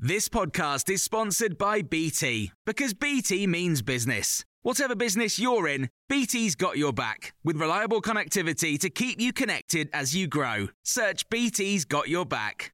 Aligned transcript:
This 0.00 0.28
podcast 0.28 0.88
is 0.90 1.02
sponsored 1.02 1.58
by 1.58 1.82
BT 1.82 2.52
because 2.64 2.94
BT 2.94 3.48
means 3.48 3.82
business. 3.82 4.44
Whatever 4.62 4.94
business 4.94 5.40
you're 5.40 5.66
in, 5.66 5.90
BT's 6.08 6.54
got 6.54 6.78
your 6.78 6.92
back 6.92 7.34
with 7.42 7.56
reliable 7.56 8.00
connectivity 8.00 8.78
to 8.78 8.90
keep 8.90 9.20
you 9.20 9.32
connected 9.32 9.90
as 9.92 10.14
you 10.14 10.28
grow. 10.28 10.68
Search 10.84 11.28
BT's 11.30 11.84
got 11.84 12.08
your 12.08 12.24
back. 12.24 12.72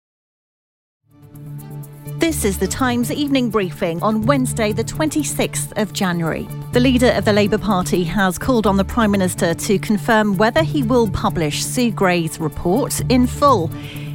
This 2.19 2.45
is 2.45 2.59
the 2.59 2.69
Times 2.69 3.11
evening 3.11 3.49
briefing 3.49 4.03
on 4.03 4.27
Wednesday, 4.27 4.73
the 4.73 4.85
26th 4.85 5.73
of 5.81 5.95
January. 5.95 6.47
The 6.73 6.81
leader 6.81 7.11
of 7.13 7.25
the 7.25 7.33
Labour 7.33 7.59
Party 7.59 8.05
has 8.05 8.37
called 8.37 8.67
on 8.67 8.77
the 8.77 8.85
Prime 8.85 9.11
Minister 9.11 9.55
to 9.55 9.79
confirm 9.79 10.37
whether 10.37 10.63
he 10.63 10.83
will 10.83 11.09
publish 11.11 11.65
Sue 11.65 11.91
Gray's 11.91 12.39
report 12.39 13.01
in 13.11 13.27
full. 13.27 13.71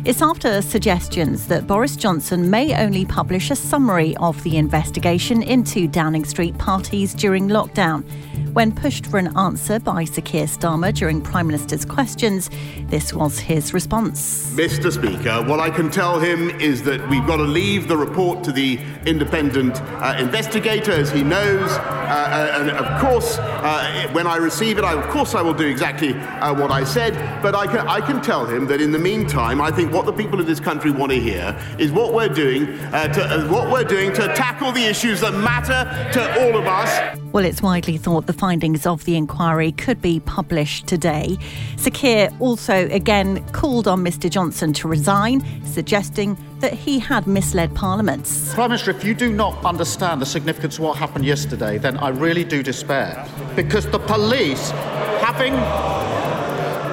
It's 0.05 0.21
after 0.21 0.61
suggestions 0.61 1.47
that 1.47 1.68
Boris 1.68 1.97
Johnson 1.97 2.49
may 2.49 2.73
only 2.81 3.04
publish 3.04 3.52
a 3.52 3.55
summary 3.55 4.16
of 4.18 4.41
the 4.43 4.55
investigation 4.55 5.44
into 5.44 5.89
Downing 5.89 6.23
Street 6.23 6.58
parties 6.58 7.13
during 7.13 7.49
lockdown. 7.49 8.05
When 8.53 8.72
pushed 8.72 9.05
for 9.05 9.20
an 9.20 9.38
answer 9.38 9.80
by 9.80 10.05
Sir 10.05 10.22
Keir 10.22 10.45
Starmer 10.45 10.91
during 10.91 11.22
Prime 11.22 11.45
Minister's 11.45 11.85
questions, 11.85 12.49
this 12.88 13.13
was 13.13 13.38
his 13.38 13.73
response. 13.73 14.52
Mr. 14.55 14.91
Speaker, 14.91 15.44
what 15.48 15.59
I 15.59 15.70
can 15.70 15.91
tell 15.91 16.20
him 16.20 16.50
is 16.59 16.81
that 16.84 17.08
we've 17.09 17.25
got 17.27 17.38
to 17.38 17.44
leave 17.44 17.88
the 17.88 17.95
report 17.95 18.44
to 18.45 18.52
the 18.52 18.80
independent 19.05 19.80
uh, 19.81 20.16
investigator, 20.17 20.91
as 20.91 21.11
he 21.11 21.23
knows. 21.23 21.70
Uh, 21.72 22.58
and 22.59 22.72
of 22.72 23.02
course, 23.02 23.38
uh, 23.38 24.09
when 24.13 24.25
I 24.25 24.38
receive 24.38 24.80
it, 24.80 24.84
I, 24.84 24.94
of 24.94 25.08
course, 25.09 25.36
I 25.36 25.44
will 25.44 25.53
do 25.53 25.67
exactly 25.67 26.13
uh, 26.13 26.53
what 26.53 26.72
I 26.72 26.84
said. 26.84 27.13
But 27.44 27.53
I 27.53 27.67
can, 27.67 27.88
I 27.88 28.02
can 28.02 28.20
tell 28.20 28.45
him 28.47 28.66
that 28.67 28.81
in 28.81 28.91
the 28.91 29.00
meantime, 29.00 29.61
I 29.61 29.70
think 29.70 29.88
what 29.91 30.05
the 30.05 30.13
people 30.13 30.39
of 30.39 30.48
this 30.48 30.59
country 30.59 30.91
want 30.91 31.11
to 31.11 31.20
hear 31.20 31.57
is 31.77 31.91
what 31.91 32.13
we're 32.13 32.30
doing 32.30 32.70
uh, 32.93 33.07
to 33.13 33.23
uh, 33.23 33.47
what 33.47 33.71
we're 33.71 33.84
doing 33.84 34.13
to 34.13 34.27
tackle 34.35 34.71
the 34.71 34.85
issues 34.85 35.21
that 35.21 35.34
matter 35.34 35.84
to 36.11 36.41
all 36.41 36.57
of 36.57 36.66
us. 36.66 37.17
Well, 37.31 37.45
it's 37.45 37.61
widely 37.61 37.97
thought 37.97 38.25
the 38.25 38.33
findings 38.33 38.86
of 38.86 39.05
the 39.05 39.16
inquiry 39.16 39.72
could 39.73 40.02
be 40.02 40.19
published 40.22 40.88
today. 40.88 41.38
Sir 41.77 41.91
Keir 41.91 42.30
also 42.39 42.88
again 42.89 43.45
called 43.52 43.88
on 43.88 44.03
Mr 44.03 44.30
Johnson 44.30 44.73
to 44.73 44.88
resign, 44.88 45.44
suggesting 45.66 46.38
that 46.59 46.73
he 46.73 46.99
had 46.99 47.27
misled 47.27 47.73
Parliament. 47.75 48.52
Prime 48.53 48.71
Minister, 48.71 48.92
if 48.92 49.03
you 49.03 49.14
do 49.14 49.31
not 49.31 49.64
understand 49.64 50.21
the 50.21 50.25
significance 50.25 50.77
of 50.77 50.83
what 50.83 50.97
happened 50.97 51.25
yesterday, 51.25 51.77
then 51.77 51.97
I 51.97 52.09
really 52.09 52.44
do 52.44 52.64
despair. 52.64 53.27
Because 53.55 53.88
the 53.88 53.99
police, 53.99 54.71
having. 55.21 55.53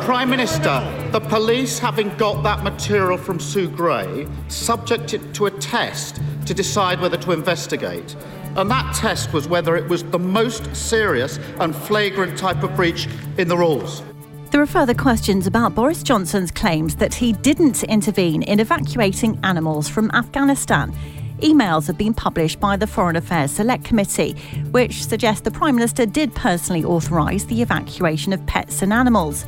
Prime 0.07 0.31
Minister, 0.31 1.06
the 1.17 1.29
police, 1.31 1.79
having 1.79 2.15
got 2.19 2.43
that 2.43 2.63
material 2.63 3.17
from 3.17 3.41
Sue 3.41 3.71
Gray, 3.71 4.27
subject 4.49 5.15
it 5.15 5.33
to 5.33 5.47
a 5.47 5.51
test 5.51 6.21
to 6.45 6.53
decide 6.53 7.01
whether 7.01 7.17
to 7.17 7.33
investigate. 7.33 8.15
And 8.55 8.71
that 8.71 8.95
test 8.95 9.33
was 9.33 9.49
whether 9.49 9.77
it 9.77 9.89
was 9.89 10.05
the 10.05 10.19
most 10.19 10.77
serious 10.77 11.39
and 11.59 11.75
flagrant 11.75 12.37
type 12.37 12.63
of 12.63 12.77
breach 12.77 13.09
in 13.39 13.49
the 13.49 13.57
rules. 13.57 14.03
There 14.51 14.61
are 14.61 14.67
further 14.67 14.93
questions 14.93 15.47
about 15.47 15.75
Boris 15.75 16.03
Johnson's 16.03 16.51
claims 16.51 16.97
that 16.97 17.15
he 17.15 17.33
didn't 17.33 17.83
intervene 17.85 18.43
in 18.43 18.61
evacuating 18.61 19.41
animals 19.43 19.89
from 19.89 20.11
Afghanistan. 20.11 20.95
Emails 21.39 21.87
have 21.87 21.97
been 21.97 22.13
published 22.13 22.61
by 22.61 22.77
the 22.77 22.87
Foreign 22.87 23.17
Affairs 23.17 23.53
Select 23.53 23.85
Committee, 23.85 24.33
which 24.71 25.07
suggest 25.07 25.45
the 25.45 25.51
Prime 25.51 25.77
Minister 25.77 26.05
did 26.05 26.35
personally 26.35 26.85
authorise 26.85 27.47
the 27.47 27.63
evacuation 27.63 28.35
of 28.35 28.45
pets 28.45 28.83
and 28.83 28.93
animals. 28.93 29.47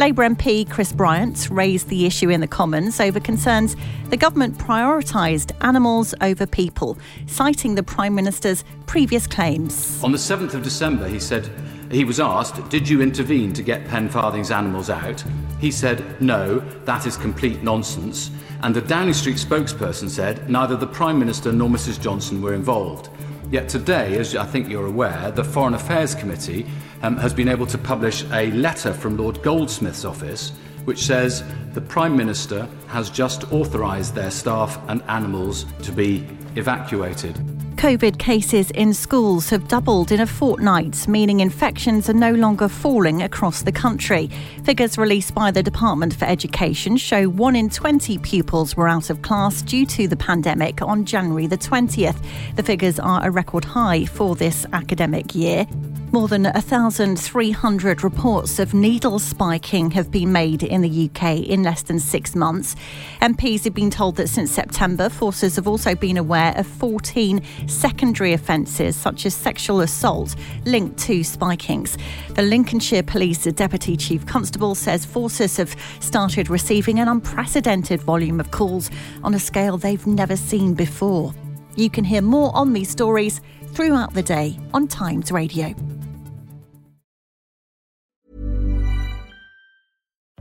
Labour 0.00 0.26
MP 0.26 0.66
Chris 0.66 0.92
Bryant 0.92 1.50
raised 1.50 1.88
the 1.88 2.06
issue 2.06 2.30
in 2.30 2.40
the 2.40 2.46
Commons 2.46 3.00
over 3.00 3.20
concerns 3.20 3.76
the 4.08 4.16
government 4.16 4.56
prioritised 4.56 5.52
animals 5.60 6.14
over 6.22 6.46
people, 6.46 6.96
citing 7.26 7.74
the 7.74 7.82
Prime 7.82 8.14
Minister's 8.14 8.64
previous 8.86 9.26
claims. 9.26 10.02
On 10.02 10.10
the 10.10 10.16
7th 10.16 10.54
of 10.54 10.62
December, 10.62 11.06
he 11.06 11.20
said, 11.20 11.50
he 11.90 12.04
was 12.04 12.18
asked, 12.18 12.66
Did 12.70 12.88
you 12.88 13.02
intervene 13.02 13.52
to 13.52 13.62
get 13.62 13.86
Pen 13.88 14.08
Farthing's 14.08 14.50
animals 14.50 14.88
out? 14.88 15.22
He 15.58 15.70
said, 15.70 16.02
No, 16.22 16.60
that 16.86 17.04
is 17.06 17.18
complete 17.18 17.62
nonsense. 17.62 18.30
And 18.62 18.74
the 18.74 18.80
Downing 18.80 19.12
Street 19.12 19.36
spokesperson 19.36 20.08
said, 20.08 20.48
Neither 20.48 20.76
the 20.76 20.86
Prime 20.86 21.18
Minister 21.18 21.52
nor 21.52 21.68
Mrs. 21.68 22.00
Johnson 22.00 22.40
were 22.40 22.54
involved. 22.54 23.10
Yet 23.50 23.68
today, 23.68 24.16
as 24.16 24.36
I 24.36 24.46
think 24.46 24.68
you're 24.68 24.86
aware, 24.86 25.32
the 25.32 25.42
Foreign 25.42 25.74
Affairs 25.74 26.14
Committee 26.14 26.66
um, 27.02 27.16
has 27.16 27.34
been 27.34 27.48
able 27.48 27.66
to 27.66 27.78
publish 27.78 28.24
a 28.30 28.52
letter 28.52 28.94
from 28.94 29.16
Lord 29.16 29.42
Goldsmith's 29.42 30.04
office 30.04 30.52
which 30.84 31.04
says 31.04 31.44
the 31.74 31.80
Prime 31.80 32.16
Minister 32.16 32.68
has 32.86 33.10
just 33.10 33.52
authorised 33.52 34.14
their 34.14 34.30
staff 34.30 34.80
and 34.88 35.02
animals 35.08 35.66
to 35.82 35.92
be 35.92 36.26
evacuated. 36.56 37.59
COVID 37.80 38.18
cases 38.18 38.70
in 38.72 38.92
schools 38.92 39.48
have 39.48 39.66
doubled 39.66 40.12
in 40.12 40.20
a 40.20 40.26
fortnight, 40.26 41.08
meaning 41.08 41.40
infections 41.40 42.10
are 42.10 42.12
no 42.12 42.32
longer 42.34 42.68
falling 42.68 43.22
across 43.22 43.62
the 43.62 43.72
country. 43.72 44.28
Figures 44.64 44.98
released 44.98 45.34
by 45.34 45.50
the 45.50 45.62
Department 45.62 46.14
for 46.14 46.26
Education 46.26 46.98
show 46.98 47.26
1 47.30 47.56
in 47.56 47.70
20 47.70 48.18
pupils 48.18 48.76
were 48.76 48.86
out 48.86 49.08
of 49.08 49.22
class 49.22 49.62
due 49.62 49.86
to 49.86 50.06
the 50.06 50.14
pandemic 50.14 50.82
on 50.82 51.06
January 51.06 51.46
the 51.46 51.56
20th. 51.56 52.22
The 52.56 52.62
figures 52.62 52.98
are 52.98 53.26
a 53.26 53.30
record 53.30 53.64
high 53.64 54.04
for 54.04 54.36
this 54.36 54.66
academic 54.74 55.34
year. 55.34 55.66
More 56.12 56.26
than 56.26 56.42
1,300 56.42 58.02
reports 58.02 58.58
of 58.58 58.74
needle 58.74 59.20
spiking 59.20 59.92
have 59.92 60.10
been 60.10 60.32
made 60.32 60.64
in 60.64 60.80
the 60.80 61.08
UK 61.08 61.38
in 61.38 61.62
less 61.62 61.82
than 61.82 62.00
six 62.00 62.34
months. 62.34 62.74
MPs 63.22 63.62
have 63.62 63.74
been 63.74 63.90
told 63.90 64.16
that 64.16 64.28
since 64.28 64.50
September, 64.50 65.08
forces 65.08 65.54
have 65.54 65.68
also 65.68 65.94
been 65.94 66.16
aware 66.16 66.52
of 66.56 66.66
14 66.66 67.40
secondary 67.68 68.32
offences, 68.32 68.96
such 68.96 69.24
as 69.24 69.36
sexual 69.36 69.82
assault, 69.82 70.34
linked 70.64 70.98
to 70.98 71.22
spikings. 71.22 71.96
The 72.30 72.42
Lincolnshire 72.42 73.04
Police 73.04 73.44
Deputy 73.44 73.96
Chief 73.96 74.26
Constable 74.26 74.74
says 74.74 75.04
forces 75.04 75.58
have 75.58 75.76
started 76.00 76.50
receiving 76.50 76.98
an 76.98 77.06
unprecedented 77.06 78.02
volume 78.02 78.40
of 78.40 78.50
calls 78.50 78.90
on 79.22 79.32
a 79.34 79.38
scale 79.38 79.78
they've 79.78 80.06
never 80.08 80.34
seen 80.34 80.74
before. 80.74 81.32
You 81.76 81.88
can 81.88 82.02
hear 82.02 82.20
more 82.20 82.50
on 82.56 82.72
these 82.72 82.90
stories 82.90 83.40
throughout 83.68 84.12
the 84.12 84.24
day 84.24 84.58
on 84.74 84.88
Times 84.88 85.30
Radio. 85.30 85.72